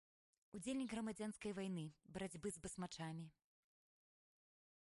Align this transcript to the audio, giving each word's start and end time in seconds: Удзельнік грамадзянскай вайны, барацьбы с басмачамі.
Удзельнік 0.59 0.89
грамадзянскай 0.95 1.51
вайны, 1.59 1.85
барацьбы 2.17 2.47
с 2.55 2.61
басмачамі. 2.65 3.29